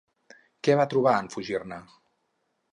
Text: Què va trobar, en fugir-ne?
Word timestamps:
Què 0.67 0.77
va 0.79 0.87
trobar, 0.95 1.15
en 1.25 1.31
fugir-ne? 1.37 1.81